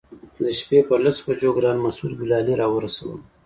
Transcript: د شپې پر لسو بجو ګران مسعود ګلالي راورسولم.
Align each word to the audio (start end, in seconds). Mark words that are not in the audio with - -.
د 0.43 0.43
شپې 0.59 0.79
پر 0.87 0.99
لسو 1.05 1.21
بجو 1.25 1.49
ګران 1.57 1.77
مسعود 1.85 2.11
ګلالي 2.21 2.53
راورسولم. 2.61 3.21